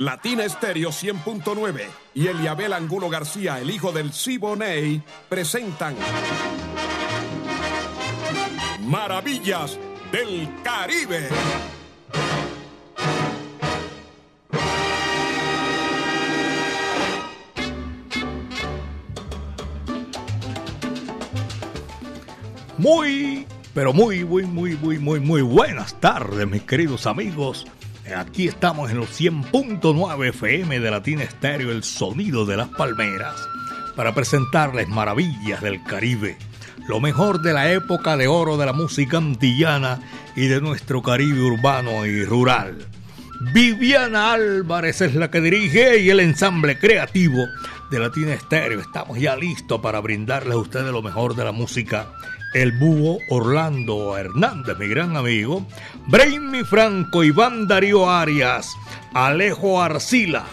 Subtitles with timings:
[0.00, 1.82] Latina Estéreo 100.9
[2.14, 5.94] y Eliabel Angulo García, el hijo del Siboney, presentan
[8.86, 9.78] Maravillas
[10.10, 11.28] del Caribe.
[22.78, 27.66] Muy, pero muy, muy, muy, muy, muy, muy buenas tardes, mis queridos amigos.
[28.16, 33.36] Aquí estamos en los 100.9 FM de Latina Estéreo, el sonido de las palmeras,
[33.94, 36.36] para presentarles maravillas del Caribe,
[36.88, 40.00] lo mejor de la época de oro de la música antillana
[40.34, 42.78] y de nuestro Caribe urbano y rural.
[43.52, 47.46] Viviana Álvarez es la que dirige y el ensamble creativo
[47.90, 48.80] de Latina Estéreo.
[48.80, 52.08] Estamos ya listos para brindarles a ustedes lo mejor de la música
[52.52, 55.64] el búho Orlando Hernández, mi gran amigo,
[56.06, 58.74] Brainy Franco, Iván Darío Arias,
[59.14, 60.44] Alejo Arcila.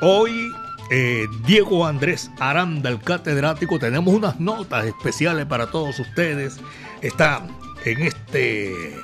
[0.00, 0.52] Hoy
[0.90, 6.58] eh, Diego Andrés Aranda, el catedrático, tenemos unas notas especiales para todos ustedes.
[7.02, 7.46] Está
[7.84, 8.94] en este,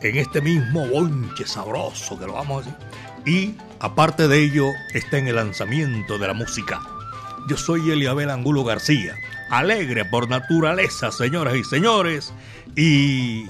[0.00, 2.86] en este mismo bonche sabroso que lo vamos a decir.
[3.26, 6.80] Y aparte de ello, está en el lanzamiento de la música.
[7.48, 9.14] Yo soy Eliabel Angulo García
[9.50, 12.32] alegre por naturaleza, señoras y señores,
[12.76, 13.46] y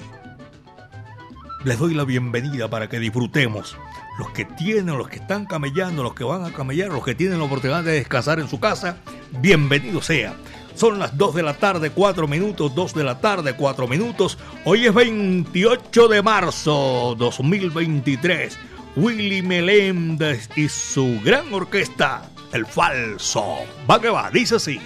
[1.63, 3.77] les doy la bienvenida para que disfrutemos.
[4.17, 7.39] Los que tienen, los que están camellando, los que van a camellar, los que tienen
[7.39, 8.97] la oportunidad de descansar en su casa,
[9.41, 10.35] bienvenido sea.
[10.75, 14.37] Son las 2 de la tarde, 4 minutos, 2 de la tarde, 4 minutos.
[14.65, 18.57] Hoy es 28 de marzo 2023.
[18.97, 23.57] Willy Meléndez y su gran orquesta, El Falso.
[23.89, 24.79] Va que va, dice así.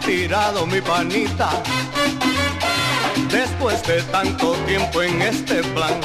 [0.00, 1.50] Tirado mi panita.
[3.30, 6.00] Después de tanto tiempo en este plan,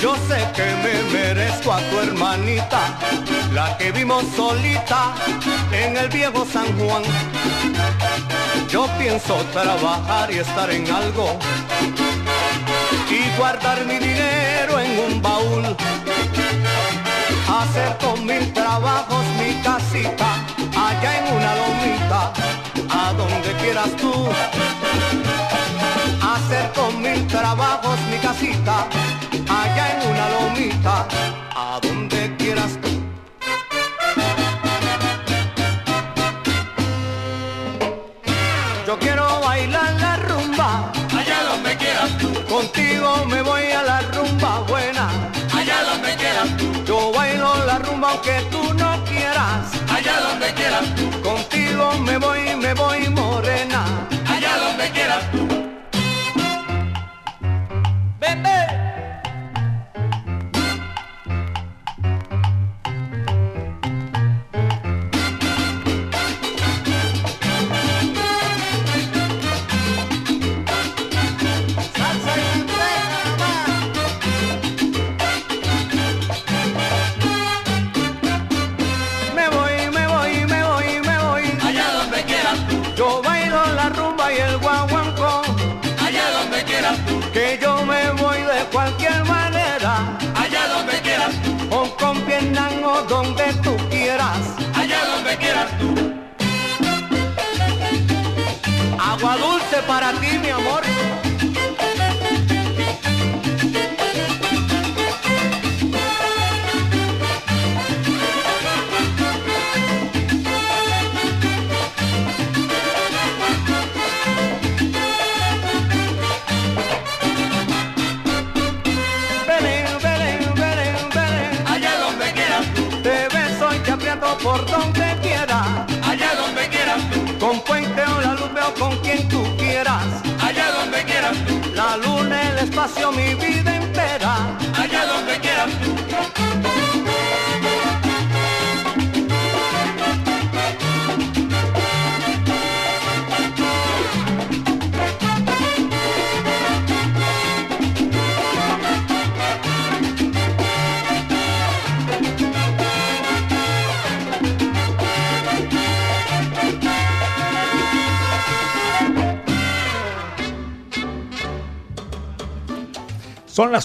[0.00, 2.98] yo sé que me merezco a tu hermanita,
[3.52, 5.14] la que vimos solita
[5.72, 7.02] en el viejo San Juan.
[8.68, 11.38] Yo pienso trabajar y estar en algo
[13.10, 15.76] y guardar mi dinero en un baúl.
[17.48, 20.31] Hacer con mil trabajos mi casita
[23.72, 24.12] quieras tú.
[26.20, 28.86] Hacer con mil trabajos mi casita,
[29.48, 31.06] allá en una lomita,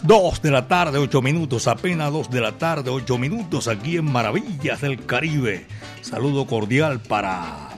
[0.07, 4.05] 2 de la tarde, 8 minutos, apenas 2 de la tarde, 8 minutos aquí en
[4.09, 5.67] Maravillas del Caribe.
[5.99, 7.77] Saludo cordial para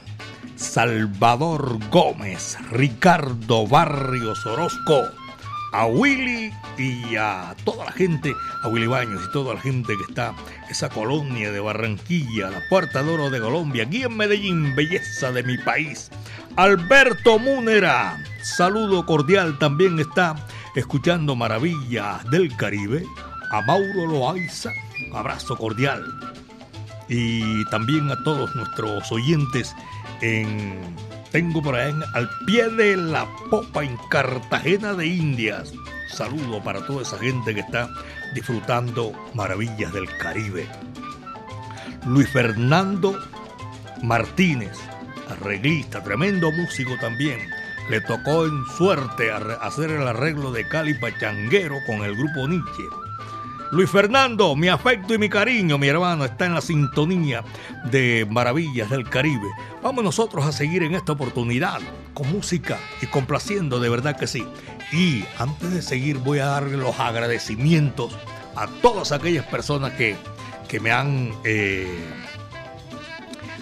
[0.55, 5.05] Salvador Gómez, Ricardo Barrios Orozco,
[5.73, 10.11] a Willy y a toda la gente, a Willy Baños y toda la gente que
[10.11, 10.35] está
[10.69, 15.41] esa colonia de Barranquilla, la Puerta de Oro de Colombia, aquí en Medellín, belleza de
[15.41, 16.11] mi país.
[16.57, 20.35] Alberto Múnera, saludo cordial, también está
[20.79, 23.05] escuchando Maravillas del Caribe,
[23.51, 24.71] a Mauro Loaiza,
[25.13, 26.03] abrazo cordial.
[27.09, 29.75] Y también a todos nuestros oyentes
[30.21, 30.79] en
[31.31, 35.73] tengo por ahí al pie de la popa en Cartagena de Indias.
[36.07, 37.89] Saludo para toda esa gente que está
[38.33, 40.67] disfrutando maravillas del Caribe.
[42.05, 43.19] Luis Fernando
[44.01, 44.77] Martínez,
[45.29, 47.58] arreglista, tremendo músico también.
[47.89, 52.83] Le tocó en suerte hacer el arreglo de Cali Pachanguero con el grupo Nietzsche.
[53.71, 57.43] Luis Fernando, mi afecto y mi cariño, mi hermano, está en la sintonía
[57.85, 59.47] de Maravillas del Caribe.
[59.83, 61.79] Vamos nosotros a seguir en esta oportunidad
[62.15, 64.43] con música y complaciendo, de verdad que sí.
[64.91, 68.17] Y antes de seguir voy a darle los agradecimientos
[68.55, 70.15] a todas aquellas personas que,
[70.67, 71.87] que me han eh,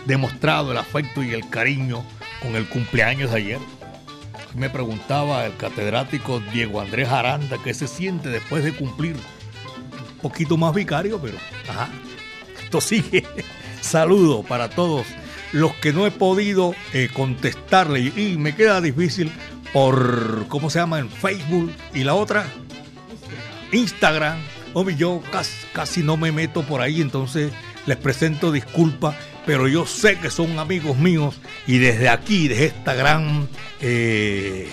[0.05, 2.03] demostrado el afecto y el cariño
[2.41, 3.59] con el cumpleaños de ayer.
[4.57, 10.57] Me preguntaba el catedrático Diego Andrés Aranda qué se siente después de cumplir un poquito
[10.57, 11.37] más vicario, pero
[11.69, 11.89] ajá,
[12.63, 13.23] esto sigue.
[13.81, 15.05] Saludo para todos
[15.51, 19.31] los que no he podido eh, contestarle y me queda difícil
[19.73, 20.97] por, ¿cómo se llama?
[20.97, 22.47] En Facebook y la otra,
[23.71, 24.39] Instagram.
[24.73, 27.51] Obvio, yo casi, casi no me meto por ahí, entonces
[27.87, 32.93] les presento disculpas, pero yo sé que son amigos míos y desde aquí, desde esta
[32.93, 33.47] gran
[33.81, 34.69] eh,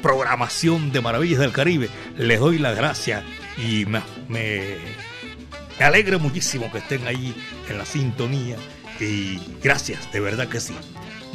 [0.00, 3.24] programación de Maravillas del Caribe, les doy las gracias
[3.58, 4.78] y me, me,
[5.80, 7.34] alegra muchísimo que estén ahí
[7.68, 8.56] en la sintonía
[9.00, 10.74] y gracias, de verdad que sí.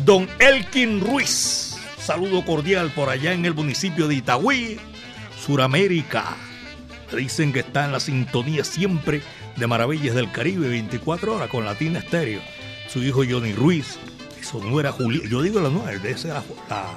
[0.06, 4.80] Don Elkin Ruiz, saludo cordial por allá en el municipio de Itagüí,
[5.46, 6.38] Suramérica.
[7.14, 9.22] Dicen que está en la sintonía siempre
[9.58, 12.42] de Maravillas del Caribe, 24 horas con Latina Estéreo.
[12.88, 13.98] Su hijo Johnny Ruiz,
[14.40, 16.96] eso no era Julia, yo digo la nueva, esa era la,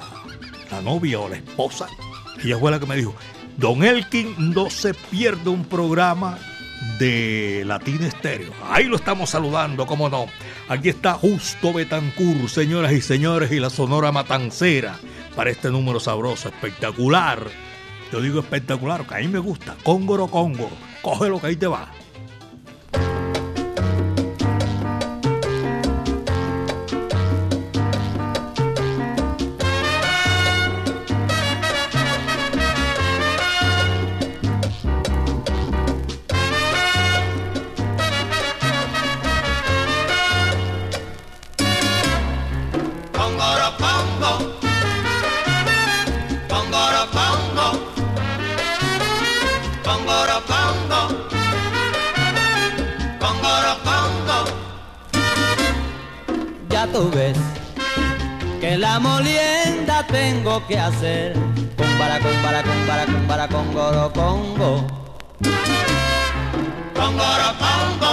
[0.71, 1.87] la novia o la esposa.
[2.43, 3.13] Ella fue la que me dijo,
[3.57, 6.37] Don Elkin no se pierde un programa
[6.97, 8.53] de Latina Estéreo.
[8.69, 10.27] Ahí lo estamos saludando, cómo no.
[10.69, 14.97] Aquí está Justo Betancur, señoras y señores, y la Sonora Matancera
[15.35, 17.45] para este número sabroso, espectacular.
[18.11, 19.75] Yo digo espectacular, que a mí me gusta.
[19.83, 20.71] Cóngoro, cóngoro.
[21.01, 21.91] Cógelo que ahí te va.
[60.51, 61.33] Tengo que hacer.
[61.77, 64.87] Con para con para con para con para con goro congo
[66.93, 68.11] con goro congo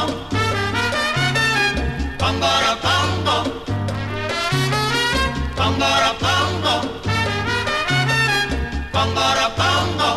[2.18, 3.37] con goro congo.
[5.57, 6.75] Con goro congo
[8.92, 10.11] con goro congo.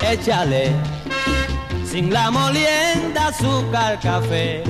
[0.00, 0.72] Échale.
[1.84, 4.62] Sin la molienda azúcar café.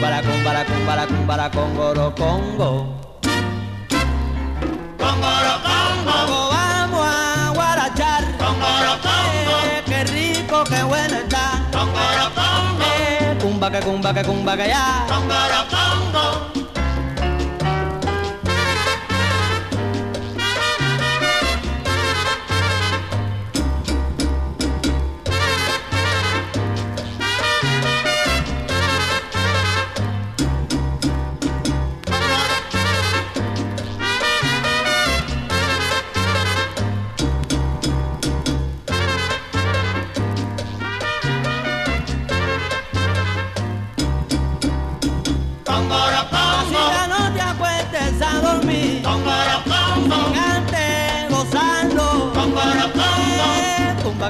[0.00, 2.99] Para con para con para con para con goro congo
[5.20, 8.24] Vamos a guarachar.
[9.88, 11.62] Eh, rico qué bueno está.
[12.82, 15.06] Eh, cumba que cumba que cumba que ya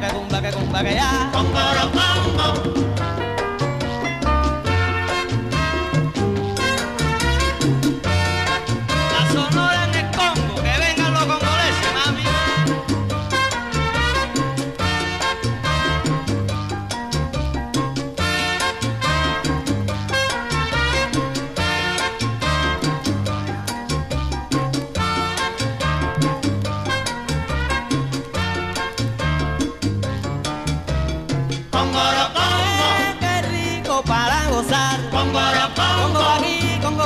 [0.01, 1.31] que cumba que ya.
[1.33, 2.90] La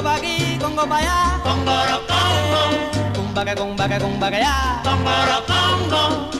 [0.04, 1.40] pa' aquí, congo pa' allá.
[1.42, 2.62] Congorocongo.
[3.16, 4.82] Cumba que cumba que cumba que ya.
[4.84, 6.30] Congorocongo.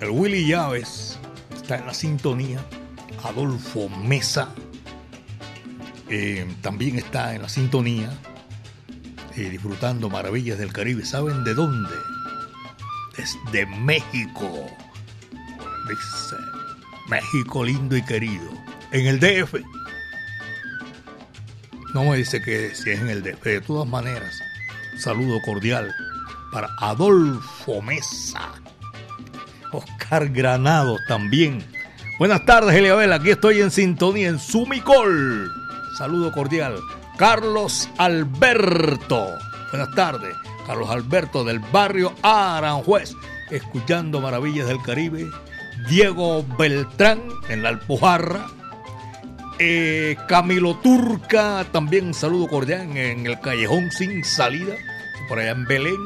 [0.00, 1.18] El Willy Llaves
[1.54, 2.64] está en la sintonía.
[3.22, 4.48] Adolfo Mesa
[6.08, 8.10] eh, también está en la sintonía.
[9.36, 11.04] Eh, disfrutando maravillas del Caribe.
[11.04, 11.94] ¿Saben de dónde?
[13.16, 14.66] Desde México.
[15.88, 16.36] Dice
[17.08, 18.48] México lindo y querido.
[18.92, 19.54] En el DF.
[21.94, 23.44] No me dice que si es en el DF.
[23.44, 24.38] De todas maneras,
[24.98, 25.94] saludo cordial
[26.52, 28.52] para Adolfo Mesa.
[29.72, 31.62] Oscar Granados también.
[32.18, 33.12] Buenas tardes, Eliabel.
[33.12, 35.50] Aquí estoy en sintonía en Sumicol.
[35.98, 36.78] Saludo cordial.
[37.16, 39.26] Carlos Alberto.
[39.70, 40.36] Buenas tardes.
[40.66, 43.14] Carlos Alberto del barrio Aranjuez.
[43.50, 45.30] Escuchando Maravillas del Caribe.
[45.88, 48.46] Diego Beltrán en la Alpujarra.
[49.58, 54.74] Eh, Camilo Turca, también saludo cordial en el callejón sin salida,
[55.28, 55.96] por allá en Belén.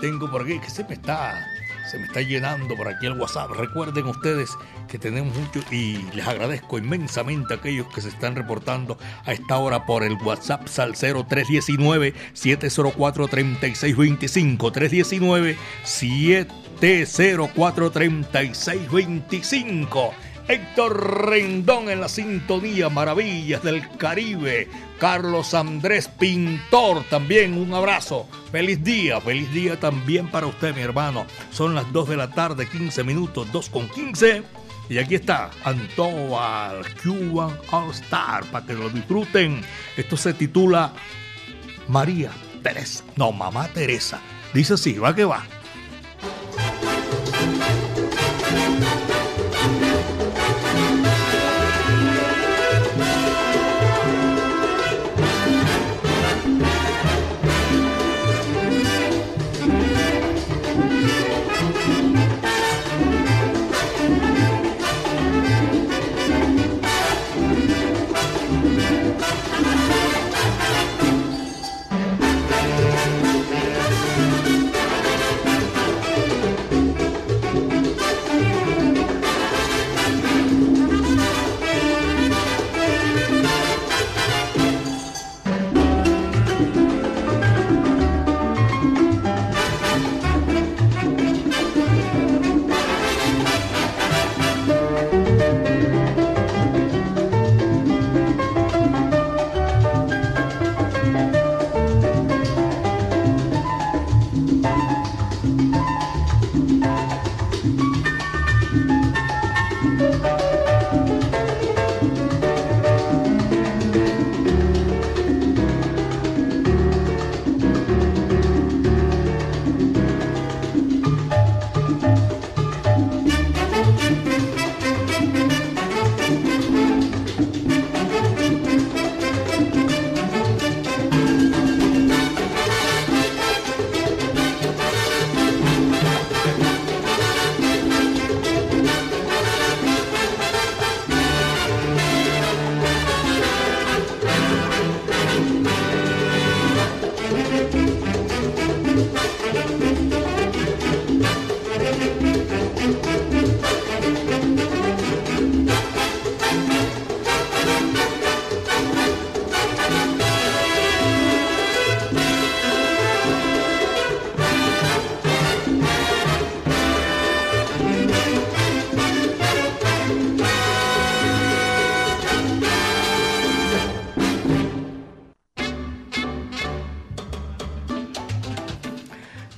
[0.00, 1.46] Tengo por aquí que se me está,
[1.92, 3.50] se me está llenando por aquí el WhatsApp.
[3.50, 4.56] Recuerden ustedes
[4.88, 8.96] que tenemos mucho y les agradezco inmensamente a aquellos que se están reportando
[9.26, 13.28] a esta hora por el WhatsApp Salcero 319 704
[20.46, 24.68] 3625 319 704 3625 Héctor Rendón en la sintonía Maravillas del Caribe.
[24.98, 28.28] Carlos Andrés Pintor también un abrazo.
[28.50, 31.26] Feliz día, feliz día también para usted, mi hermano.
[31.50, 34.42] Son las 2 de la tarde, 15 minutos, 2 con 15.
[34.88, 39.62] Y aquí está Antoal Cuban All Star para que lo disfruten.
[39.96, 40.92] Esto se titula
[41.88, 42.30] María
[42.62, 43.04] Teresa.
[43.16, 44.20] No, Mamá Teresa.
[44.52, 45.44] Dice así, va que va.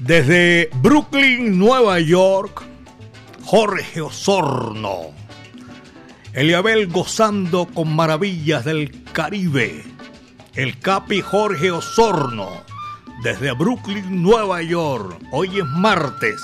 [0.07, 2.63] Desde Brooklyn, Nueva York,
[3.43, 5.15] Jorge Osorno.
[6.35, 9.83] Eliabel gozando con maravillas del Caribe.
[10.53, 12.51] El Capi Jorge Osorno,
[13.23, 15.19] desde Brooklyn, Nueva York.
[15.33, 16.39] Hoy es martes.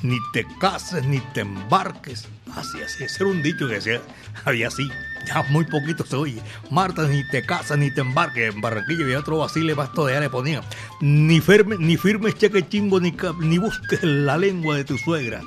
[0.00, 2.26] Ni te cases ni te embarques.
[2.56, 3.04] Así, así.
[3.04, 4.00] Ese era un dicho que decía,
[4.46, 4.88] había así.
[5.26, 6.42] Ya muy poquito se oye.
[6.70, 8.54] Martes ni te casas ni te embarques.
[8.54, 10.62] En Barranquilla había otro Basile Basto de le ponía.
[11.00, 15.40] Ni, firme, ni firmes cheque chimbo ni, ni busques la lengua de tu suegra.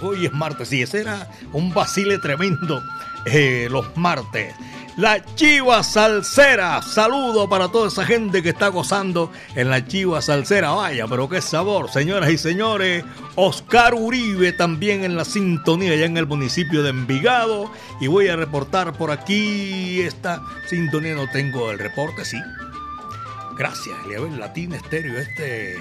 [0.00, 0.72] Hoy es martes.
[0.72, 2.82] Y ese era un Basile tremendo
[3.26, 4.54] eh, los martes.
[4.98, 6.82] La Chiva Salsera.
[6.82, 10.72] Saludo para toda esa gente que está gozando en la Chiva Salsera.
[10.72, 13.04] Vaya, pero qué sabor, señoras y señores.
[13.36, 17.70] Oscar Uribe también en la sintonía ya en el municipio de Envigado.
[18.00, 21.14] Y voy a reportar por aquí esta sintonía.
[21.14, 22.40] No tengo el reporte, sí.
[23.56, 25.76] Gracias, Eliabel Latina Estéreo, este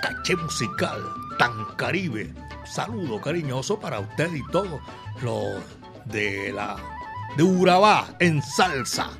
[0.00, 0.98] caché musical
[1.38, 2.32] tan caribe.
[2.64, 4.80] Saludo cariñoso para usted y todos
[5.20, 5.62] los
[6.06, 6.78] de la
[7.36, 9.10] de Urabá en salsa.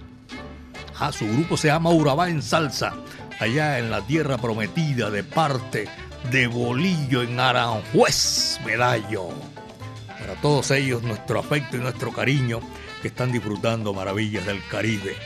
[0.99, 2.93] Ah, su grupo se llama Urabá en salsa,
[3.39, 5.89] allá en la tierra prometida de parte
[6.31, 9.31] de Bolillo en Aranjuez, Medallo.
[10.07, 12.61] Para todos ellos nuestro afecto y nuestro cariño
[13.01, 15.17] que están disfrutando maravillas del Caribe.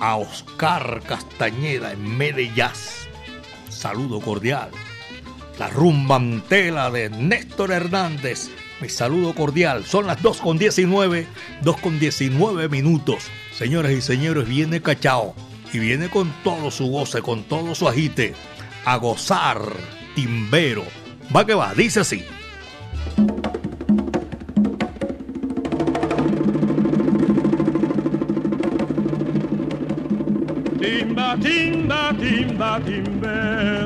[0.00, 2.70] A Oscar Castañeda en Medellín.
[3.68, 4.70] Saludo cordial.
[5.58, 9.84] La rumbantela de Néstor Hernández mi saludo cordial.
[9.84, 11.26] Son las 2 con 19,
[11.62, 13.24] 2 con 19 minutos.
[13.52, 15.34] Señoras y señores, viene Cachao
[15.72, 18.34] y viene con todo su goce, con todo su agite.
[18.84, 19.60] A gozar,
[20.14, 20.84] timbero.
[21.34, 22.24] Va que va, dice así.
[30.78, 33.85] Timba, timba, timba, timbero.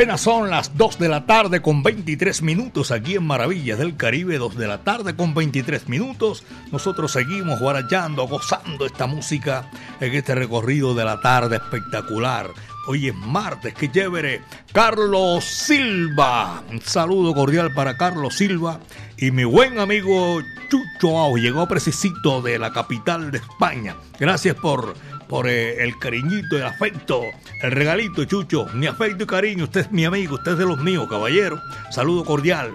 [0.00, 4.38] Apenas son las 2 de la tarde con 23 minutos aquí en Maravillas del Caribe,
[4.38, 6.42] 2 de la tarde con 23 minutos.
[6.72, 12.46] Nosotros seguimos guarachando, gozando esta música en este recorrido de la tarde espectacular.
[12.86, 14.40] Hoy es martes, qué chévere.
[14.72, 16.62] Carlos Silva.
[16.70, 18.80] Un saludo cordial para Carlos Silva.
[19.18, 23.96] Y mi buen amigo Chucho Ao llegó precisito de la capital de España.
[24.18, 24.94] Gracias por,
[25.30, 27.22] por eh, el cariñito, el afecto,
[27.62, 28.66] el regalito, Chucho.
[28.74, 29.64] Mi afecto y cariño.
[29.64, 31.62] Usted es mi amigo, usted es de los míos, caballero.
[31.92, 32.72] Saludo cordial.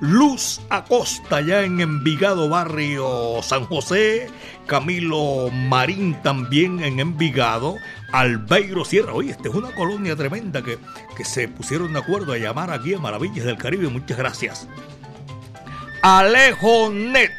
[0.00, 4.30] Luz Acosta, ya en Envigado, barrio San José.
[4.66, 7.74] Camilo Marín también en Envigado.
[8.12, 9.12] Albeiro Sierra.
[9.12, 10.78] Oye, esta es una colonia tremenda que,
[11.16, 13.88] que se pusieron de acuerdo a llamar aquí a Maravillas del Caribe.
[13.88, 14.68] Muchas gracias.
[16.02, 17.32] Alejo Net,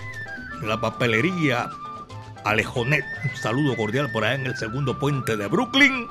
[0.62, 1.70] la papelería
[2.44, 3.04] Alejonet.
[3.24, 6.08] Un saludo cordial por allá en el segundo puente de Brooklyn.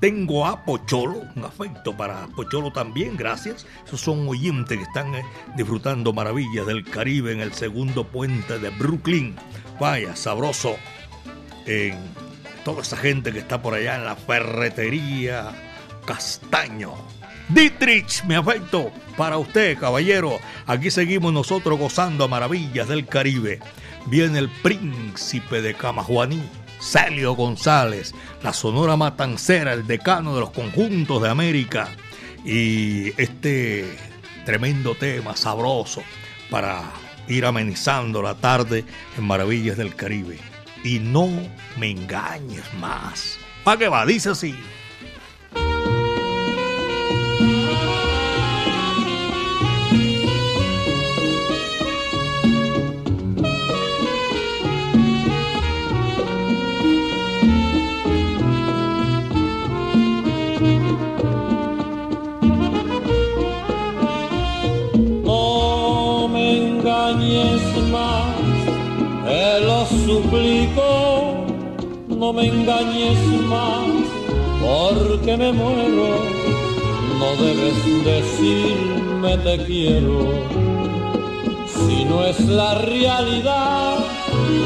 [0.00, 3.66] Tengo a Pocholo, un afecto para Pocholo también, gracias.
[3.86, 5.24] Esos son oyentes que están eh,
[5.56, 9.36] disfrutando maravillas del Caribe en el segundo puente de Brooklyn.
[9.78, 10.76] Vaya, sabroso.
[11.66, 11.98] En
[12.64, 15.52] toda esa gente que está por allá en la ferretería
[16.04, 16.94] Castaño.
[17.48, 20.38] Dietrich, me afecto para usted, caballero.
[20.66, 23.58] Aquí seguimos nosotros gozando maravillas del Caribe.
[24.06, 26.42] Viene el príncipe de Camajuaní,
[26.80, 31.88] Celio González, la Sonora Matancera, el decano de los conjuntos de América.
[32.44, 33.96] Y este
[34.44, 36.02] tremendo tema sabroso
[36.50, 36.82] para
[37.28, 38.84] ir amenizando la tarde
[39.16, 40.38] en Maravillas del Caribe.
[40.82, 41.28] Y no
[41.76, 43.38] me engañes más.
[43.62, 44.06] ¿Para qué va?
[44.06, 44.54] Dice así.
[72.30, 74.06] No me engañes más,
[74.62, 76.10] porque me muero,
[77.18, 80.28] no debes decirme te quiero.
[81.66, 83.98] Si no es la realidad,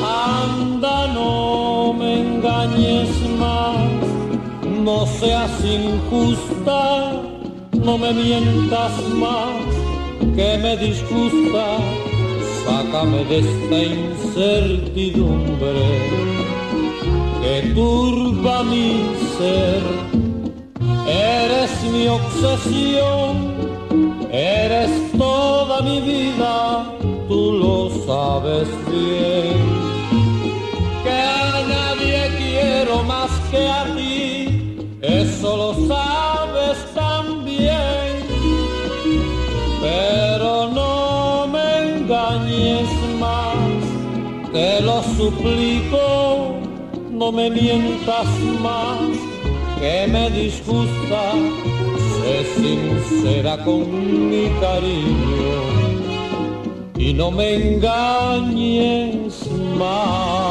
[0.04, 3.78] anda, no me engañes más,
[4.84, 7.12] no seas injusta,
[7.82, 9.64] no me mientas más
[10.36, 11.78] que me disgusta,
[12.66, 16.43] sácame de esta incertidumbre
[17.44, 18.88] que turba mi
[19.36, 19.82] ser.
[21.06, 23.32] Eres mi obsesión,
[24.32, 26.56] eres toda mi vida,
[27.28, 27.76] tú lo
[28.06, 29.62] sabes bien.
[31.04, 34.03] Que a nadie quiero más que a ti,
[47.24, 48.26] no me mientas
[48.60, 49.00] más,
[49.80, 51.32] que me disgusta,
[52.20, 55.56] sé sincera con mi cariño
[56.98, 60.43] y no me engañes más.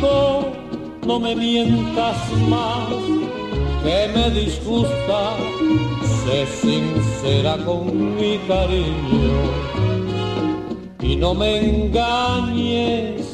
[0.00, 2.16] No me mientas
[2.48, 2.88] más
[3.82, 5.36] que me disgusta,
[6.24, 9.40] sé sincera con mi cariño.
[11.00, 13.29] Y no me engañes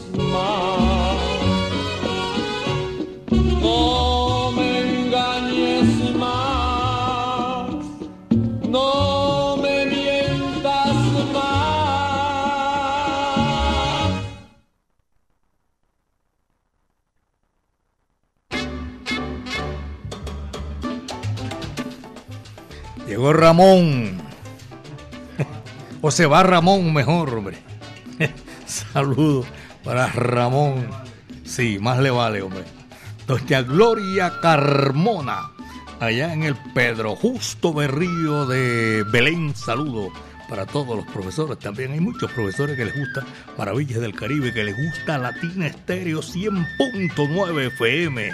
[23.33, 24.19] Ramón.
[26.03, 27.59] O se va Ramón mejor, hombre.
[28.67, 29.47] Saludos
[29.83, 30.89] para Ramón.
[31.45, 32.65] Sí, más le vale, hombre.
[33.27, 35.51] Doña Gloria Carmona,
[35.99, 39.55] allá en el Pedro Justo Berrío de Belén.
[39.57, 40.13] Saludo
[40.49, 41.59] para todos los profesores.
[41.59, 43.25] También hay muchos profesores que les gusta
[43.59, 48.31] Maravillas del Caribe, que les gusta Latina Estéreo 100.9 FM.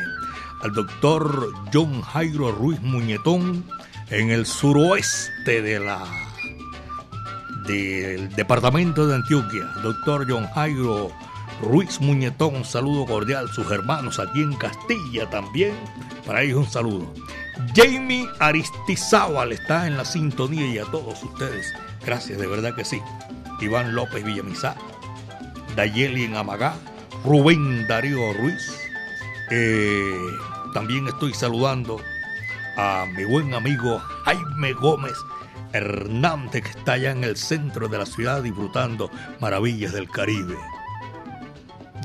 [0.62, 3.64] al doctor John Jairo Ruiz Muñetón
[4.12, 6.04] en el suroeste de la
[7.66, 9.64] del departamento de Antioquia.
[9.82, 11.10] Doctor John Jairo
[11.62, 13.48] Ruiz Muñetón, un saludo cordial.
[13.48, 15.74] Sus hermanos aquí en Castilla también.
[16.26, 17.14] Para ellos un saludo.
[17.74, 21.72] Jamie Aristizábal está en la sintonía y a todos ustedes.
[22.04, 23.00] Gracias, de verdad que sí.
[23.62, 24.76] Iván López Villamizar,
[25.74, 26.74] Dayeli en Amagá,
[27.24, 28.76] Rubén Darío Ruiz.
[29.50, 30.18] Eh,
[30.74, 31.98] también estoy saludando
[32.76, 35.14] a mi buen amigo Jaime Gómez
[35.72, 40.56] Hernández, que está allá en el centro de la ciudad disfrutando maravillas del Caribe.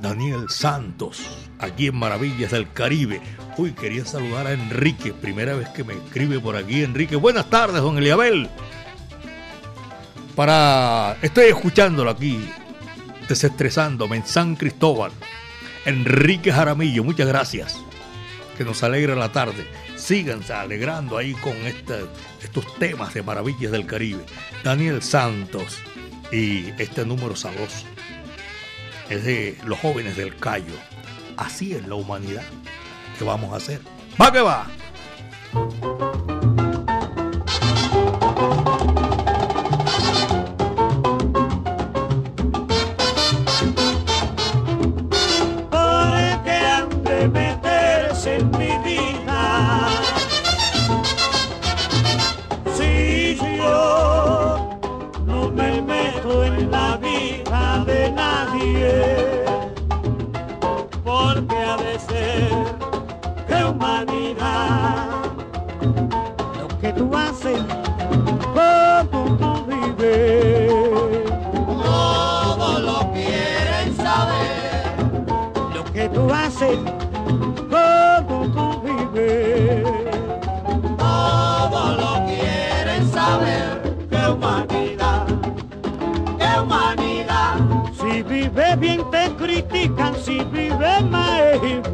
[0.01, 3.21] Daniel Santos, aquí en Maravillas del Caribe.
[3.57, 7.15] Uy, quería saludar a Enrique, primera vez que me escribe por aquí, Enrique.
[7.15, 8.47] Buenas tardes, don Eliabel.
[10.35, 11.17] Para.
[11.21, 12.47] Estoy escuchándolo aquí,
[13.27, 15.11] desestresándome en San Cristóbal.
[15.85, 17.79] Enrique Jaramillo, muchas gracias.
[18.55, 19.67] Que nos alegra la tarde.
[20.07, 24.23] Síganse alegrando ahí con estos temas de Maravillas del Caribe.
[24.63, 25.79] Daniel Santos
[26.31, 27.85] y este número sabroso
[29.09, 30.73] es de los jóvenes del Cayo.
[31.35, 32.45] Así es la humanidad.
[33.19, 33.81] ¿Qué vamos a hacer?
[34.17, 34.67] ¡Va que va!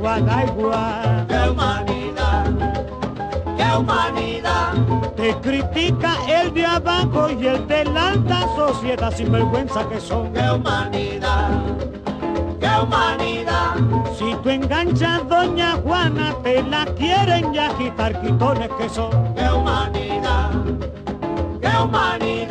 [0.03, 1.25] Da igual.
[1.27, 2.45] Qué humanidad,
[3.57, 4.73] qué humanidad.
[5.15, 10.33] Te critica el de abajo y el de la alta sociedad, sin vergüenza que son.
[10.33, 11.83] Qué humanidad
[12.63, 13.75] qué humanidad.
[14.17, 19.11] Si tú enganchas doña Juana, te la quieren ya quitar quitones que son.
[19.35, 20.51] Qué humanidad,
[21.61, 22.42] qué humanidad.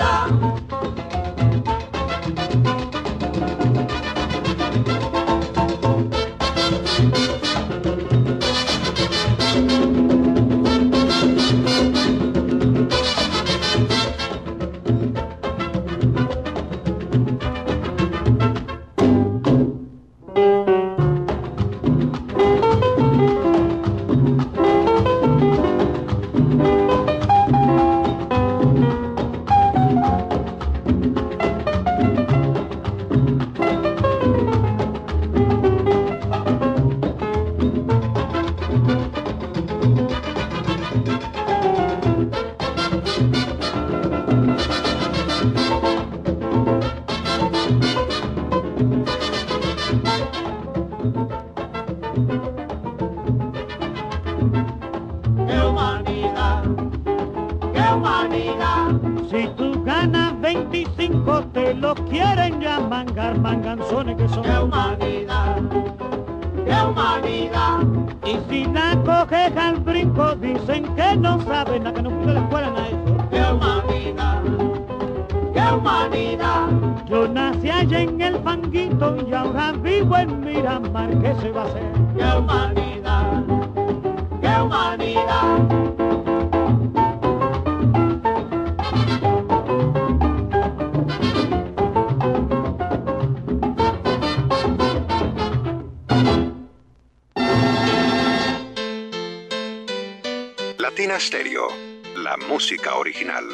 [102.72, 103.44] Música original.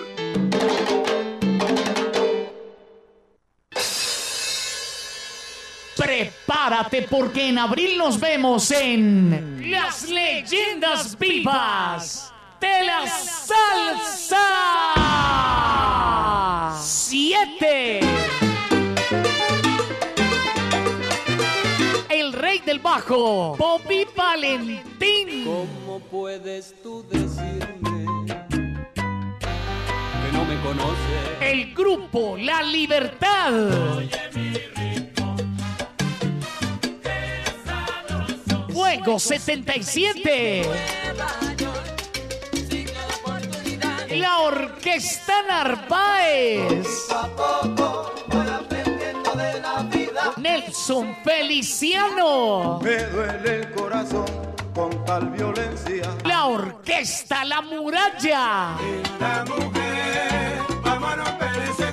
[5.96, 14.36] Prepárate porque en abril nos vemos en Las Leyendas Vivas de la Salsa
[16.80, 18.00] 7.
[22.08, 25.44] El rey del bajo, Bobby Valentín.
[25.44, 27.87] ¿Cómo puedes tú decirme
[30.48, 30.96] me conoces?
[31.40, 33.52] El grupo La Libertad.
[38.72, 40.62] Fuego 77.
[44.16, 46.86] La Orquesta Narváez.
[50.38, 52.80] Nelson Feliciano.
[52.82, 54.24] Me duele el corazón
[54.78, 56.16] con tal violencia.
[56.24, 58.76] La Orquesta La Muralla.
[59.18, 60.62] La mujer,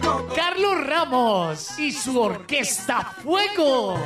[0.01, 0.35] coco.
[0.35, 3.97] Carlos Ramos y su Orquesta Fuego.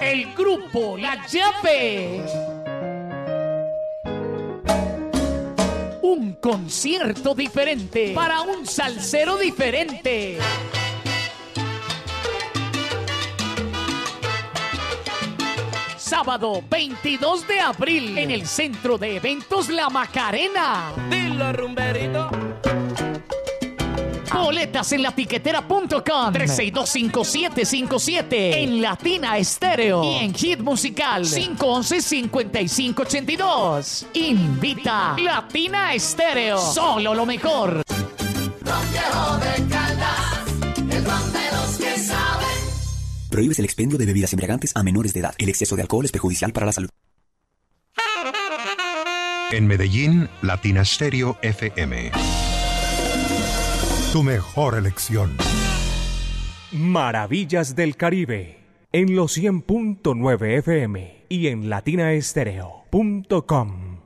[0.00, 2.24] El grupo La Llave.
[6.00, 10.38] Un concierto diferente para un salsero diferente.
[16.14, 20.92] Sábado 22 de abril en el Centro de Eventos La Macarena.
[21.10, 22.30] Dilo, rumberito.
[24.32, 34.06] Boletas en latiquetera.com 3625757 en Latina Estéreo y en Hit Musical 511-5582.
[34.14, 36.58] Invita Latina Estéreo.
[36.58, 37.82] Solo lo mejor.
[43.34, 45.34] Prohíbes el expendio de bebidas embriagantes a menores de edad.
[45.38, 46.88] El exceso de alcohol es perjudicial para la salud.
[49.50, 52.12] En Medellín, Latina Stereo FM.
[54.12, 55.36] Tu mejor elección.
[56.70, 58.60] Maravillas del Caribe
[58.92, 63.98] en los 100.9 FM y en latinaestereo.com.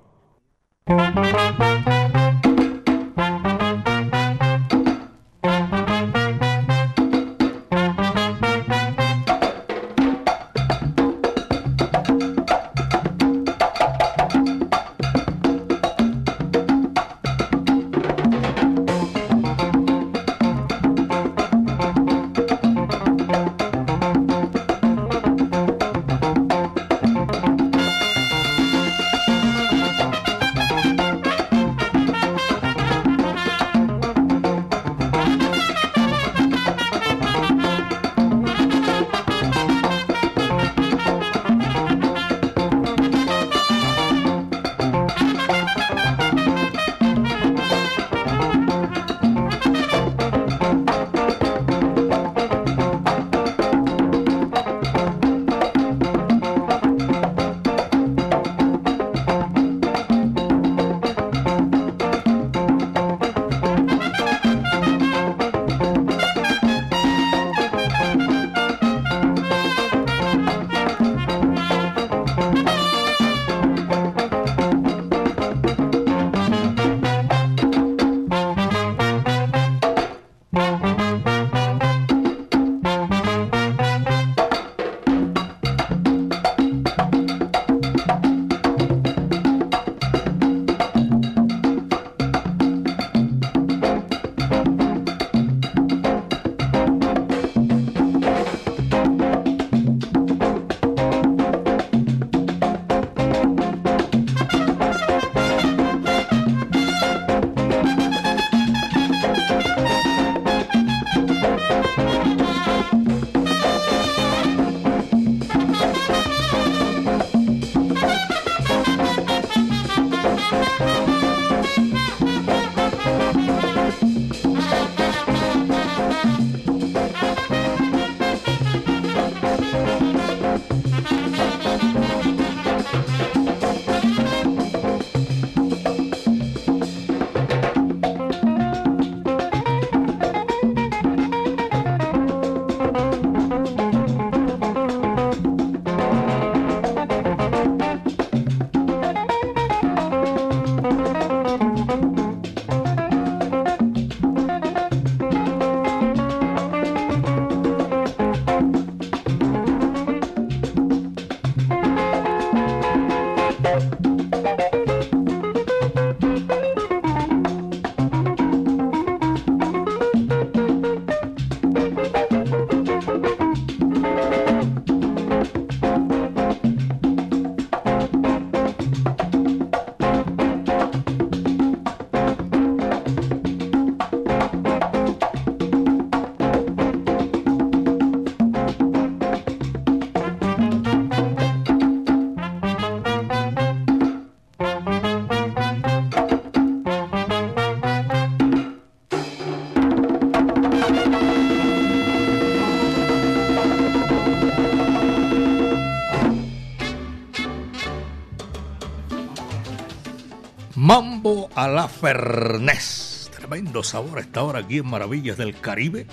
[211.55, 213.31] A la Fernés.
[213.37, 216.07] Tremendo sabor a esta hora aquí en Maravillas del Caribe.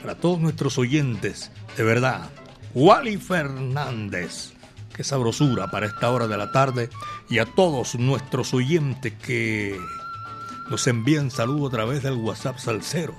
[0.00, 2.30] Para todos nuestros oyentes, de verdad.
[2.72, 4.54] Wally Fernández.
[4.96, 6.88] Qué sabrosura para esta hora de la tarde.
[7.28, 9.78] Y a todos nuestros oyentes que
[10.70, 13.14] nos envían saludos a través del WhatsApp Salcero.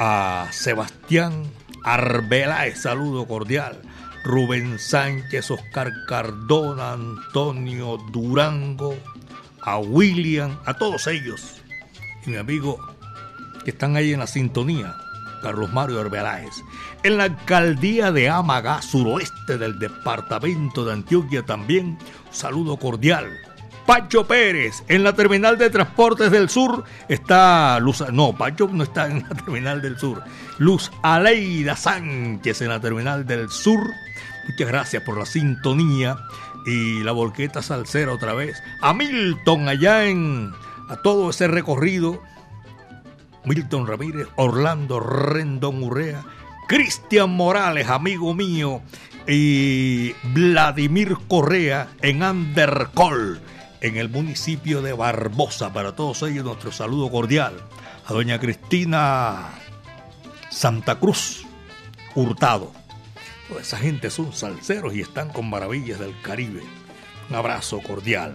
[0.00, 1.42] A Sebastián
[1.84, 3.82] Arbeláez, saludo cordial.
[4.24, 8.96] Rubén Sánchez, Oscar Cardona, Antonio Durango,
[9.66, 11.60] a William, a todos ellos.
[12.24, 12.78] Y mi amigo
[13.64, 14.96] que están ahí en la sintonía,
[15.42, 16.62] Carlos Mario Arbeláez.
[17.02, 21.98] En la alcaldía de Amaga, suroeste del departamento de Antioquia también,
[22.30, 23.26] saludo cordial.
[23.84, 29.06] Pacho Pérez, en la terminal de transportes del sur está Luz, no, Pacho no está
[29.06, 30.22] en la terminal del sur.
[30.58, 33.80] Luz Aleida Sánchez en la terminal del sur.
[34.48, 36.16] Muchas gracias por la sintonía
[36.66, 38.62] y la volqueta salsera otra vez.
[38.82, 40.52] A Milton allá en
[40.88, 42.20] a todo ese recorrido.
[43.44, 46.24] Milton Ramírez, Orlando Rendón Urrea,
[46.66, 48.82] Cristian Morales, amigo mío,
[49.28, 53.40] y Vladimir Correa en Andercol,
[53.80, 55.72] en el municipio de Barbosa.
[55.72, 57.54] Para todos ellos, nuestro saludo cordial.
[58.06, 59.50] A doña Cristina
[60.50, 61.44] Santa Cruz
[62.14, 62.72] Hurtado.
[63.60, 66.62] Esa gente son salseros y están con maravillas del Caribe.
[67.30, 68.34] Un abrazo cordial.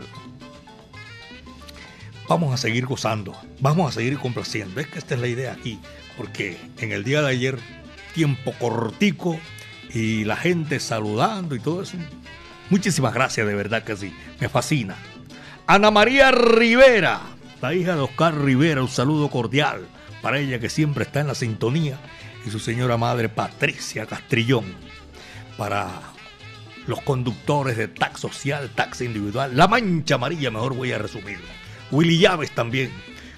[2.27, 4.79] Vamos a seguir gozando, vamos a seguir complaciendo.
[4.79, 5.79] Es que esta es la idea aquí,
[6.17, 7.59] porque en el día de ayer,
[8.13, 9.37] tiempo cortico
[9.93, 11.97] y la gente saludando y todo eso.
[12.69, 14.95] Muchísimas gracias, de verdad que sí, me fascina.
[15.67, 17.21] Ana María Rivera,
[17.61, 19.85] la hija de Oscar Rivera, un saludo cordial
[20.21, 21.97] para ella que siempre está en la sintonía
[22.45, 24.65] y su señora madre Patricia Castrillón
[25.61, 26.01] para
[26.87, 31.45] los conductores de tax social, tax individual, la mancha amarilla, mejor voy a resumirlo.
[31.91, 32.91] Willy Llaves también,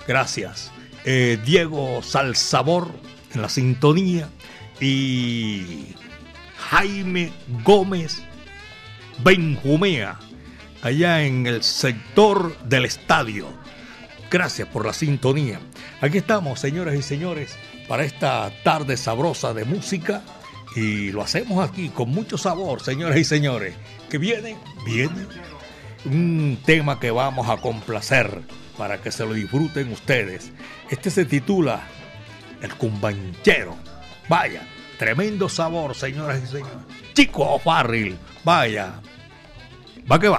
[0.08, 0.72] gracias.
[1.04, 2.88] Eh, Diego Salsabor
[3.34, 4.30] en la sintonía
[4.80, 5.88] y
[6.70, 7.34] Jaime
[7.66, 8.24] Gómez
[9.22, 10.18] Benjumea,
[10.82, 13.48] allá en el sector del estadio.
[14.32, 15.60] Gracias por la sintonía.
[16.00, 17.58] Aquí estamos, señoras y señores,
[17.90, 20.24] para esta tarde sabrosa de música
[20.76, 23.76] y lo hacemos aquí con mucho sabor, señoras y señores.
[24.10, 25.28] Que viene, viene
[26.06, 28.42] un tema que vamos a complacer
[28.78, 30.52] para que se lo disfruten ustedes.
[30.90, 31.82] Este se titula
[32.62, 33.76] El Cumbanchero.
[34.28, 34.68] Vaya,
[34.98, 36.74] tremendo sabor, señoras y señores.
[37.14, 39.02] Chico Farril, vaya.
[40.12, 40.38] Va que va.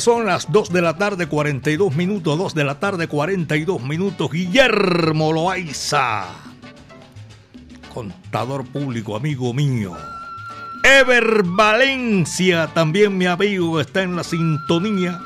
[0.00, 4.30] Son las 2 de la tarde, 42 minutos, 2 de la tarde, 42 minutos.
[4.30, 6.26] Guillermo Loaiza,
[7.92, 9.96] contador público, amigo mío.
[10.84, 15.20] Ever Valencia, también mi amigo, está en la sintonía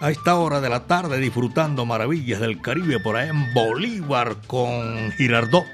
[0.00, 5.10] a esta hora de la tarde disfrutando maravillas del Caribe por ahí en Bolívar con
[5.12, 5.64] Girardot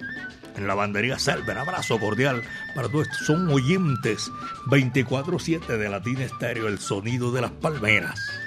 [0.56, 1.58] en la bandería Selver.
[1.58, 2.42] Abrazo cordial
[2.74, 3.08] para todos.
[3.26, 4.30] Son oyentes
[4.66, 8.43] 24-7 de Latina Estéreo, el sonido de las palmeras.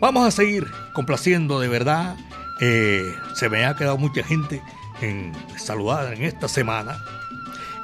[0.00, 2.16] Vamos a seguir complaciendo de verdad.
[2.60, 3.02] Eh,
[3.34, 4.62] se me ha quedado mucha gente
[5.00, 6.98] en saludar en esta semana.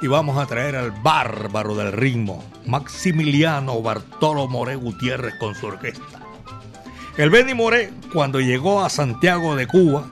[0.01, 6.19] Y vamos a traer al bárbaro del ritmo, Maximiliano Bartolo Moré Gutiérrez con su orquesta.
[7.17, 10.09] El Benny Moré, cuando llegó a Santiago de Cuba,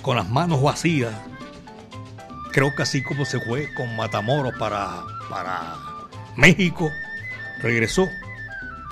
[0.00, 1.14] con las manos vacías,
[2.52, 5.76] creo que así como se fue con Matamoros para, para
[6.36, 6.88] México,
[7.60, 8.08] regresó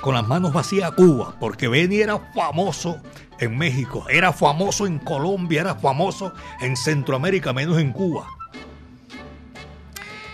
[0.01, 3.01] con las manos vacías a Cuba, porque Benny era famoso
[3.39, 8.27] en México, era famoso en Colombia, era famoso en Centroamérica, menos en Cuba.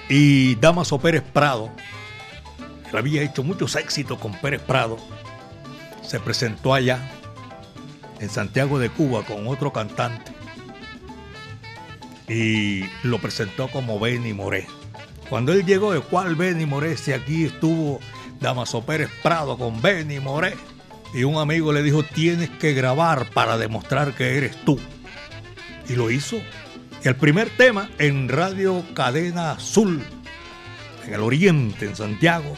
[0.08, 1.70] Y Damaso Pérez Prado,
[2.90, 4.98] él había hecho muchos éxitos con Pérez Prado,
[6.02, 7.10] se presentó allá
[8.20, 10.32] en Santiago de Cuba con otro cantante
[12.28, 14.66] y lo presentó como Benny Moré.
[15.28, 16.96] Cuando él llegó, ¿de cuál Benny Moré?
[16.96, 18.00] Si aquí estuvo
[18.45, 20.55] Damaso Pérez Prado con Benny Moré.
[21.14, 24.78] Y un amigo le dijo, tienes que grabar para demostrar que eres tú.
[25.88, 26.36] Y lo hizo.
[27.03, 30.03] Y el primer tema en Radio Cadena Azul,
[31.07, 32.55] en el Oriente, en Santiago,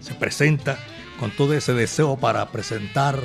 [0.00, 0.78] se presenta
[1.18, 3.20] con todo ese deseo para presentar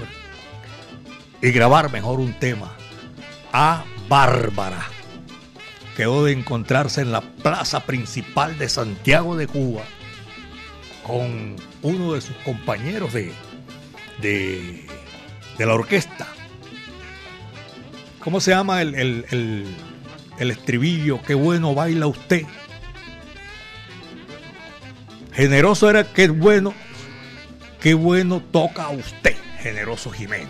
[1.41, 2.76] y grabar mejor un tema.
[3.54, 4.86] A Bárbara.
[5.96, 9.84] Quedó de encontrarse en la plaza principal de Santiago de Cuba
[11.06, 13.32] con uno de sus compañeros de,
[14.22, 14.86] de,
[15.58, 16.28] de la orquesta.
[18.20, 19.66] ¿Cómo se llama el, el,
[20.39, 21.22] el, estribillo?
[21.22, 22.43] Qué bueno baila usted.
[25.34, 26.74] Generoso era qué bueno,
[27.82, 30.49] qué bueno toca usted, generoso Jiménez.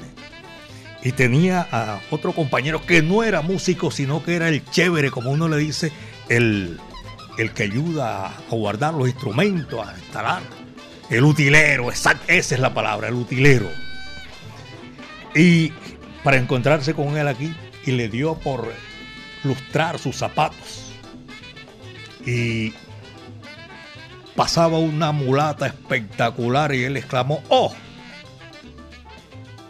[1.04, 5.32] Y tenía a otro compañero que no era músico, sino que era el chévere, como
[5.32, 5.92] uno le dice,
[6.30, 6.80] el,
[7.38, 10.42] el que ayuda a guardar los instrumentos, a instalar.
[11.10, 13.70] El utilero, esa, esa es la palabra, el utilero.
[15.36, 15.72] Y
[16.24, 17.54] para encontrarse con él aquí,
[17.86, 18.72] y le dio por
[19.44, 20.94] lustrar sus zapatos.
[22.26, 22.74] Y
[24.36, 27.74] pasaba una mulata espectacular y él exclamó, ¡Oh!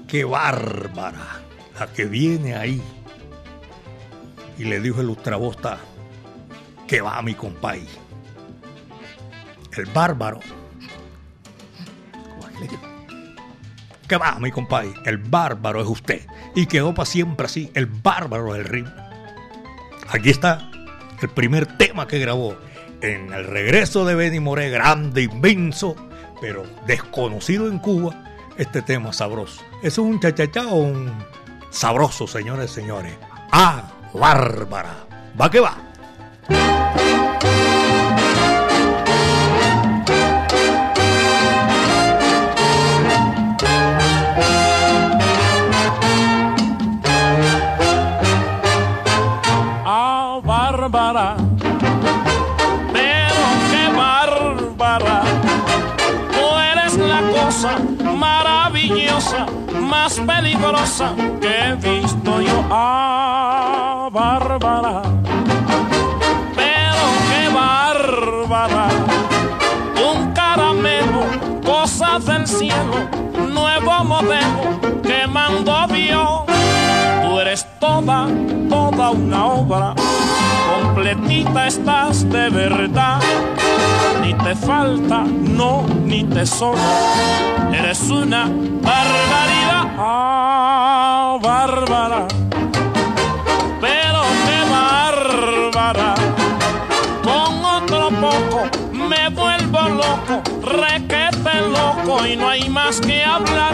[0.08, 1.42] ¡Qué bárbara!
[1.78, 2.82] La que viene ahí.
[4.58, 5.80] Y le dijo el lustrabosta,
[6.88, 7.88] que va mi compay.
[9.76, 10.40] El bárbaro.
[14.08, 14.94] Que va mi compay.
[15.06, 16.26] El bárbaro es usted.
[16.56, 18.94] Y quedó para siempre así, el bárbaro del ritmo.
[20.10, 20.70] Aquí está
[21.22, 22.56] el primer tema que grabó
[23.02, 25.96] en el regreso de Benny Moré, grande, inmenso,
[26.40, 28.24] pero desconocido en Cuba,
[28.58, 29.62] este tema sabroso.
[29.84, 31.12] ¿Es un chachachá o un
[31.70, 33.14] sabroso, señores señores?
[33.52, 34.96] ¡Ah, bárbara!
[35.40, 35.85] Va que va.
[60.06, 62.64] Más peligrosa que he visto yo.
[62.70, 65.02] Ah, Bárbara,
[72.46, 76.44] nuevo modelo que mandó Dios.
[77.24, 78.28] Tú eres toda,
[78.70, 79.96] toda una obra,
[80.72, 83.20] completita estás de verdad.
[84.22, 86.82] Ni te falta, no, ni te sobra.
[87.74, 88.46] Eres una
[88.82, 92.28] barbaridad, ah, bárbara.
[93.82, 96.16] Pero qué bárbara.
[97.24, 98.75] Con otro poco
[99.36, 103.74] vuelvo loco, requete loco y no hay más que hablar.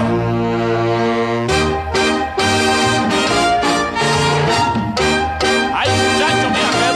[5.73, 6.89] Ay, muchacho, mira qué.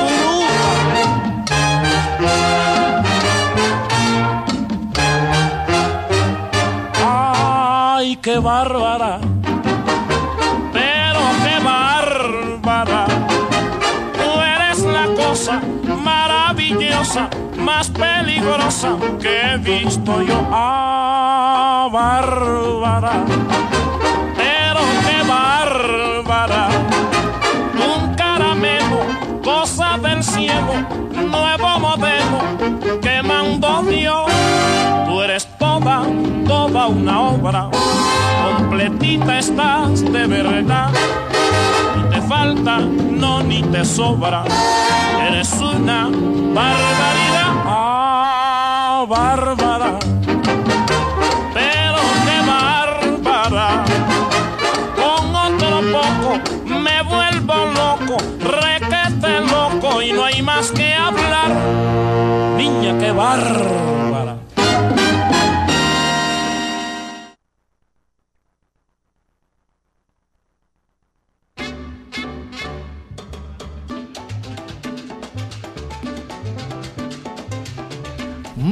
[7.06, 9.20] Ay, qué bárbara.
[10.74, 13.06] Pero qué bárbara.
[14.14, 15.62] Tú eres la cosa
[17.58, 20.48] más peligrosa que he visto yo.
[20.52, 23.24] Ah, bárbara,
[24.36, 26.68] pero qué bárbara.
[27.76, 29.02] Un caramelo,
[29.44, 30.74] cosa del cielo,
[31.14, 34.32] nuevo modelo que mandó Dios.
[35.06, 36.04] Tú eres toda,
[36.48, 37.70] toda una obra,
[38.58, 40.90] completita estás de verdad
[42.36, 44.44] falta, no ni te sobra.
[45.28, 46.10] Eres una
[46.60, 49.92] barbaridad, ah, bárbara.
[51.58, 53.68] Pero qué bárbara.
[55.02, 56.30] Con otro poco
[56.84, 58.18] me vuelvo loco,
[58.62, 61.52] requete loco y no hay más que hablar.
[62.58, 63.95] Niña, qué bárbara.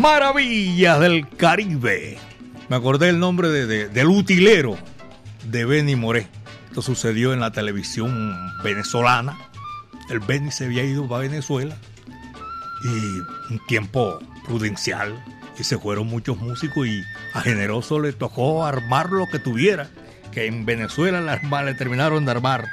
[0.04, 2.18] Maravillas del Caribe.
[2.68, 4.78] Me acordé el nombre de, de- del utilero
[5.46, 6.28] de Benny Moré.
[6.68, 8.36] Esto sucedió en la televisión
[8.66, 9.38] venezolana.
[10.10, 11.78] El Benny se había ido para Venezuela
[12.84, 12.88] y
[13.54, 15.24] un tiempo prudencial
[15.58, 17.02] y se fueron muchos músicos y
[17.34, 19.88] a Generoso le tocó armar lo que tuviera,
[20.34, 22.66] que en Venezuela arma- le terminaron de armar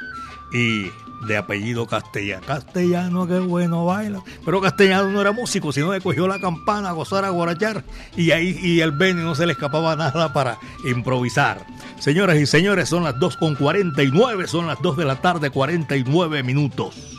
[0.53, 0.87] y
[1.27, 2.47] de apellido castellano.
[2.47, 4.23] Castellano, qué bueno baila.
[4.45, 7.85] Pero Castellano no era músico, sino que cogió la campana a gozar, a guarachar
[8.17, 11.67] y ahí y al Benny no se le escapaba nada para improvisar.
[11.99, 17.19] Señoras y señores, son las 2.49, son las 2 de la tarde, 49 minutos.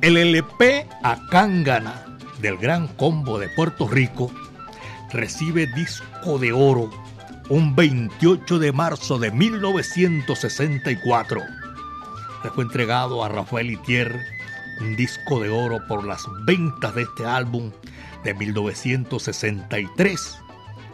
[0.00, 4.30] El LP Acángana del Gran Combo de Puerto Rico
[5.12, 6.90] recibe disco de oro
[7.48, 11.63] un 28 de marzo de 1964.
[12.50, 14.20] Fue entregado a Rafael Itier
[14.80, 17.72] un disco de oro por las ventas de este álbum
[18.22, 20.38] de 1963,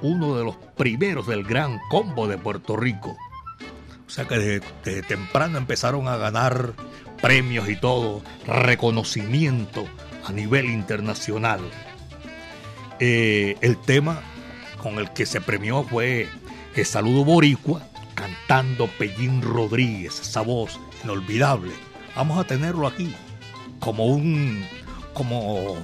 [0.02, 3.16] uno de los primeros del Gran Combo de Puerto Rico.
[4.06, 6.74] O sea que desde, desde temprano empezaron a ganar
[7.20, 9.86] premios y todo, reconocimiento
[10.24, 11.60] a nivel internacional.
[12.98, 14.20] Eh, el tema
[14.82, 16.28] con el que se premió fue
[16.74, 17.82] El Saludo Boricua,
[18.20, 21.72] cantando Pellín Rodríguez, esa voz inolvidable.
[22.14, 23.14] Vamos a tenerlo aquí
[23.78, 24.62] como un
[25.14, 25.78] como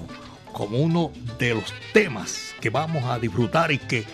[0.52, 4.04] como uno de los temas que vamos a disfrutar y que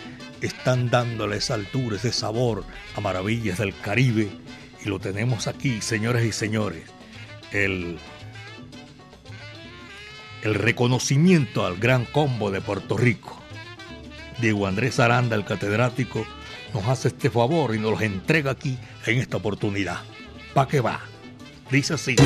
[0.40, 2.64] están dándole esa altura, ese sabor
[2.96, 4.30] a maravillas del Caribe
[4.84, 6.84] y lo tenemos aquí, señores y señores.
[7.50, 7.98] El
[10.42, 13.40] el reconocimiento al gran combo de Puerto Rico.
[14.40, 16.26] Diego Andrés Aranda, el catedrático,
[16.74, 19.98] nos hace este favor y nos los entrega aquí en esta oportunidad.
[20.54, 21.00] ¿Pa' qué va?
[21.70, 22.16] Dice así.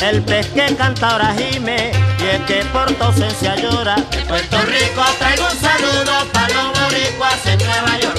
[0.00, 3.96] El pez que canta ahora gime y es que por tu ausencia llora.
[4.28, 8.18] Puerto Rico traigo un saludo para los boricuas en Nueva York.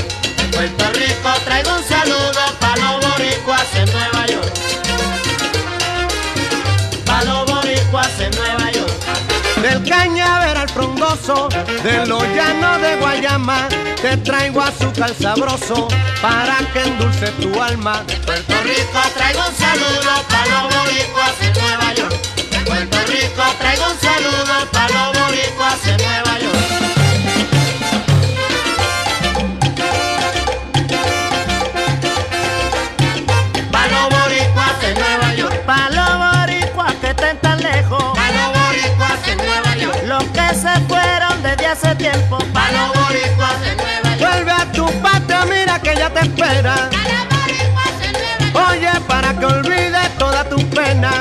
[0.52, 1.59] Puerto Rico traigo
[11.90, 13.68] de los llanos de Guayama,
[14.02, 15.88] te traigo azúcar sabroso
[16.22, 18.04] para que endulce tu alma.
[18.26, 22.16] Puerto Rico traigo un saludo para los boricuas en Nueva York.
[22.66, 26.79] Puerto Rico traigo un saludo para los boricuas en Nueva York.
[41.82, 42.38] Hace tiempo.
[42.54, 44.32] Pa' los boricuas Nueva York.
[44.32, 46.76] Vuelve a tu patria, mira que ya te espera.
[46.76, 48.70] Pa' los boricuas en Nueva York.
[48.70, 51.12] Oye, para que olvides toda tu pena.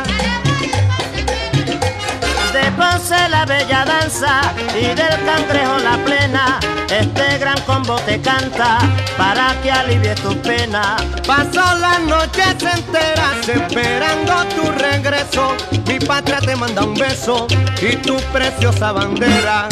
[2.53, 4.41] De Ponce la bella danza
[4.75, 6.59] y del cangrejo la plena.
[6.89, 8.79] Este gran combo te canta
[9.19, 10.97] para que alivies tu pena.
[11.27, 15.55] Pasó las noches enteras esperando tu regreso.
[15.87, 17.47] Mi patria te manda un beso
[17.83, 19.69] y tu preciosa bandera.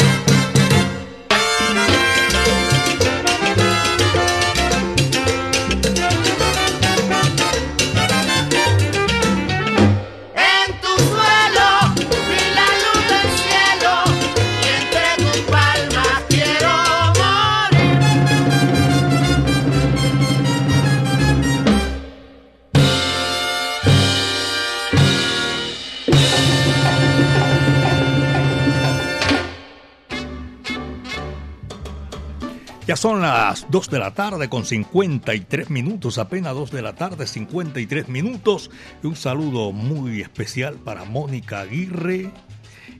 [32.87, 37.27] Ya son las 2 de la tarde con 53 minutos, apenas 2 de la tarde,
[37.27, 38.71] 53 minutos.
[39.03, 42.31] Un saludo muy especial para Mónica Aguirre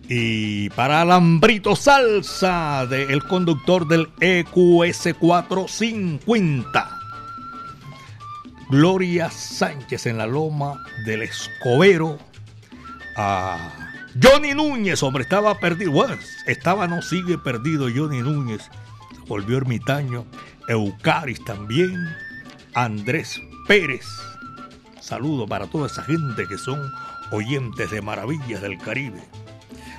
[0.10, 7.00] y para Alambrito Salsa, de, el conductor del EQS 450.
[8.70, 12.20] Gloria Sánchez en la loma del Escobero.
[13.16, 13.72] A
[14.22, 15.94] Johnny Núñez, hombre, estaba perdido.
[15.94, 18.70] Bueno, estaba, no sigue perdido Johnny Núñez
[19.28, 20.26] volvió ermitaño,
[20.68, 21.96] Eucaris también,
[22.74, 24.06] Andrés Pérez.
[25.02, 26.80] Saludo para toda esa gente que son
[27.32, 29.22] oyentes de Maravillas del Caribe.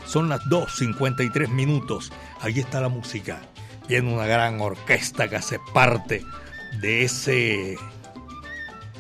[0.07, 2.13] Son las 2.53 minutos.
[2.41, 3.41] Ahí está la música.
[3.89, 6.25] Viene una gran orquesta que hace parte
[6.81, 7.77] de ese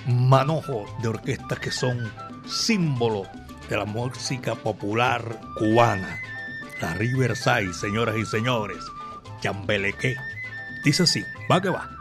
[0.06, 2.10] manojo de orquestas que son
[2.46, 3.24] símbolo
[3.68, 6.18] de la música popular cubana.
[6.80, 8.78] La Riverside, señoras y señores.
[9.40, 10.16] Chambeleque.
[10.84, 11.97] Dice así, va que va.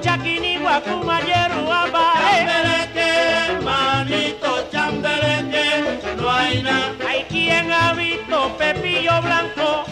[0.00, 2.14] O chaquini, guacumaye, ruaba.
[2.20, 6.94] Chambeleque, manito, chambeleque, no hay nada.
[7.06, 9.84] Hay quien ha visto pepillo blanco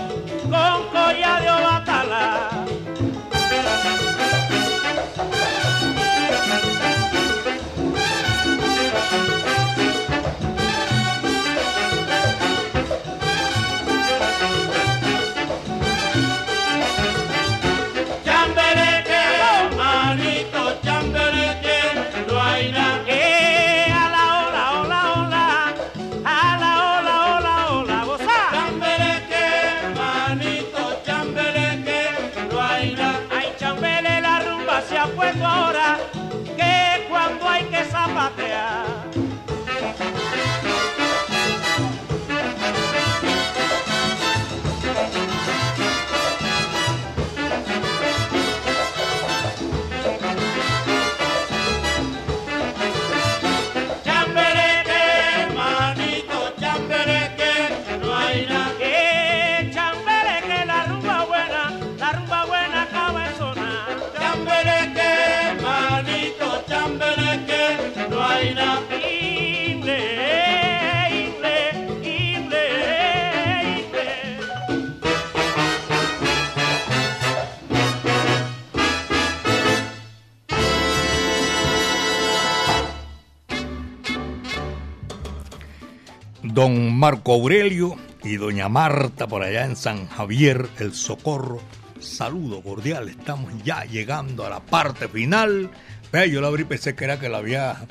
[87.08, 91.58] Marco Aurelio y doña Marta por allá en San Javier, El Socorro.
[92.00, 95.70] Saludo cordial, estamos ya llegando a la parte final.
[96.12, 97.86] Vea, yo la abrí, pensé que era que la había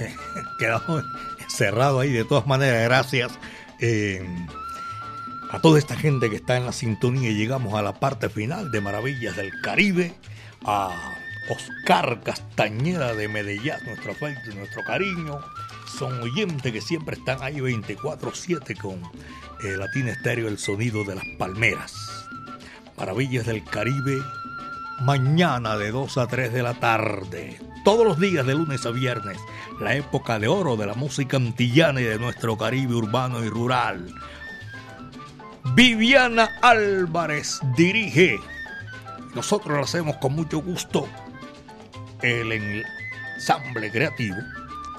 [0.00, 0.12] eh,
[0.58, 1.04] quedado
[1.46, 2.10] cerrado ahí.
[2.10, 3.38] De todas maneras, gracias
[3.78, 4.26] eh,
[5.52, 7.30] a toda esta gente que está en la sintonía.
[7.30, 10.16] Llegamos a la parte final de Maravillas del Caribe.
[10.64, 10.90] A
[11.48, 15.38] Oscar Castañeda de Medellín, nuestro afecto nuestro cariño.
[15.96, 19.00] Son oyentes que siempre están ahí 24-7 con
[19.64, 21.94] eh, Latina Estéreo, el sonido de las palmeras.
[22.96, 24.18] Maravillas del Caribe,
[25.00, 27.58] mañana de 2 a 3 de la tarde.
[27.84, 29.38] Todos los días de lunes a viernes,
[29.80, 34.14] la época de oro de la música antillana y de nuestro Caribe urbano y rural.
[35.74, 38.38] Viviana Álvarez dirige.
[39.34, 41.08] Nosotros lo hacemos con mucho gusto.
[42.22, 44.36] El ensamble creativo.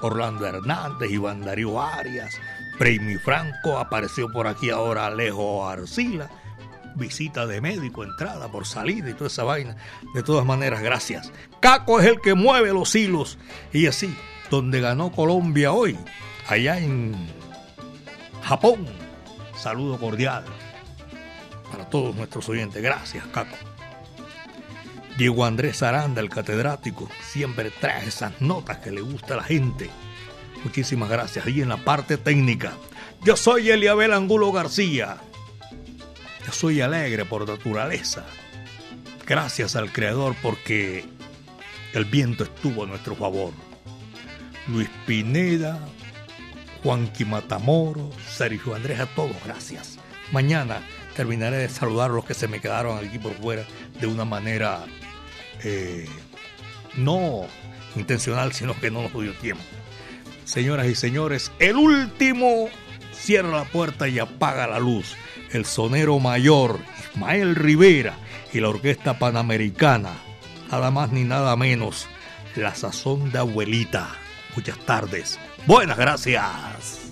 [0.01, 2.35] Orlando Hernández, Iván Darío Arias,
[2.77, 6.29] Primi Franco, apareció por aquí ahora Alejo Arcila,
[6.95, 9.75] visita de médico, entrada por salida y toda esa vaina.
[10.13, 11.31] De todas maneras, gracias.
[11.59, 13.37] Caco es el que mueve los hilos
[13.73, 14.15] y así,
[14.49, 15.97] donde ganó Colombia hoy,
[16.47, 17.15] allá en
[18.43, 18.85] Japón.
[19.55, 20.45] Saludo cordial.
[21.71, 22.81] para todos nuestros oyentes.
[22.81, 23.68] Gracias, Caco.
[25.19, 29.89] Diego Andrés Aranda, el catedrático, siempre trae esas notas que le gusta a la gente.
[30.63, 31.45] Muchísimas gracias.
[31.45, 32.71] Y en la parte técnica,
[33.25, 35.17] yo soy Eliabel Angulo García.
[36.45, 38.23] Yo soy alegre por naturaleza.
[39.27, 41.03] Gracias al Creador porque
[41.91, 43.51] el viento estuvo a nuestro favor.
[44.69, 45.85] Luis Pineda,
[46.81, 49.99] Juanqui Matamoro, Sergio Andrés, a todos, gracias.
[50.31, 50.81] Mañana
[51.13, 53.65] terminaré de saludar a los que se me quedaron aquí por fuera
[53.99, 54.85] de una manera
[55.63, 56.07] eh,
[56.95, 57.45] no
[57.95, 59.63] intencional, sino que no nos dio tiempo.
[60.45, 62.69] Señoras y señores, el último
[63.13, 65.15] cierra la puerta y apaga la luz.
[65.51, 66.79] El sonero mayor,
[67.13, 68.17] Ismael Rivera,
[68.53, 70.13] y la Orquesta Panamericana,
[70.71, 72.07] nada más ni nada menos,
[72.55, 74.09] la sazón de abuelita.
[74.55, 75.39] Muchas tardes.
[75.65, 77.11] Buenas gracias.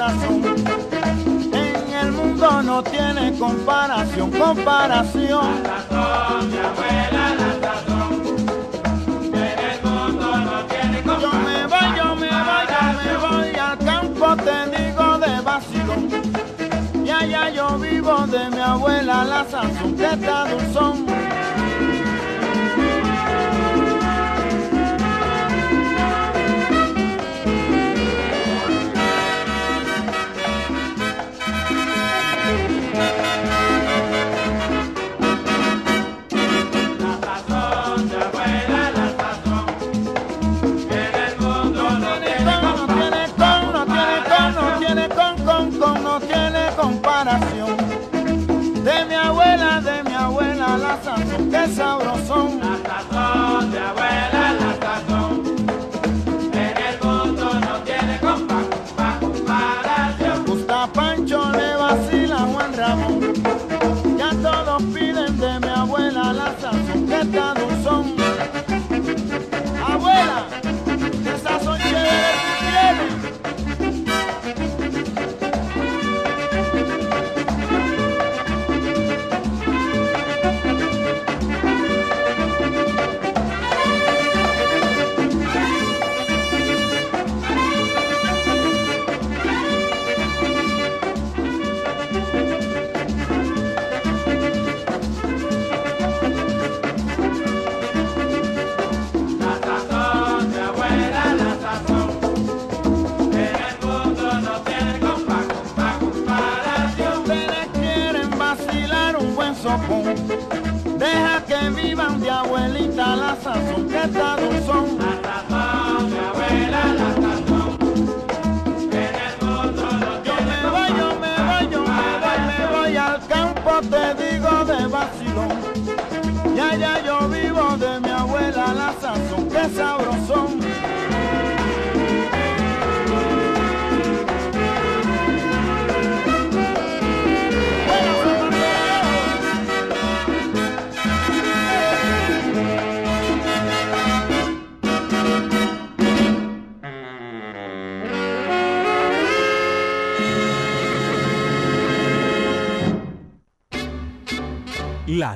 [0.00, 0.42] Sazón.
[1.52, 5.62] En el mundo no tiene comparación, comparación.
[5.62, 8.12] La sazón, mi abuela, la sazón.
[9.44, 11.20] En el mundo no tiene comparación.
[11.24, 16.02] Yo me voy, yo me voy, yo me voy al campo, te digo de vacilón.
[17.04, 21.06] Y allá yo vivo de mi abuela, la sazón, que está dulzón.